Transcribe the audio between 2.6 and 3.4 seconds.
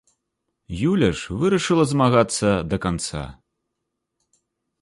да канца.